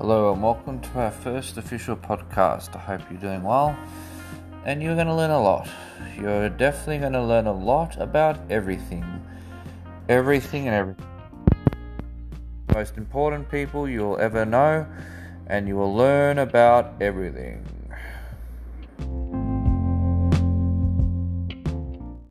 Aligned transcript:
Hello 0.00 0.32
and 0.32 0.42
welcome 0.42 0.80
to 0.80 0.98
our 0.98 1.10
first 1.10 1.58
official 1.58 1.94
podcast. 1.94 2.74
I 2.74 2.78
hope 2.78 3.02
you're 3.10 3.20
doing 3.20 3.42
well 3.42 3.76
and 4.64 4.82
you're 4.82 4.94
going 4.94 5.08
to 5.08 5.14
learn 5.14 5.30
a 5.30 5.42
lot. 5.42 5.68
You're 6.18 6.48
definitely 6.48 7.00
going 7.00 7.12
to 7.12 7.22
learn 7.22 7.46
a 7.46 7.52
lot 7.52 8.00
about 8.00 8.38
everything. 8.48 9.04
Everything 10.08 10.68
and 10.68 10.74
everything. 10.74 11.06
Most 12.72 12.96
important 12.96 13.50
people 13.50 13.86
you'll 13.86 14.16
ever 14.16 14.46
know, 14.46 14.86
and 15.48 15.68
you 15.68 15.76
will 15.76 15.94
learn 15.94 16.38
about 16.38 16.94
everything. 17.02 17.62